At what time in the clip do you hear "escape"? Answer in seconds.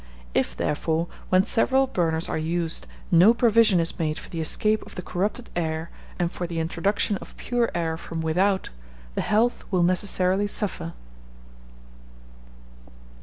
4.41-4.81